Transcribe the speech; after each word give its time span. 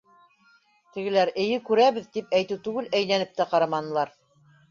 Тегеләр 0.95 1.31
«Эйе, 1.43 1.59
күрәбеҙ» 1.67 2.09
тип 2.17 2.33
әйтеү 2.39 2.59
түгел, 2.69 2.89
әйләнеп 3.01 3.39
тә 3.41 3.49
ҡараманылар. 3.53 4.17